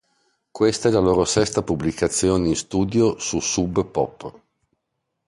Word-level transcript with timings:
Questa 0.49 0.89
è 0.89 0.91
la 0.91 0.97
loro 0.99 1.25
sesta 1.25 1.61
pubblicazione 1.61 2.47
in 2.47 2.55
studio 2.55 3.19
su 3.19 3.39
Sub 3.39 3.85
Pop 3.91 4.41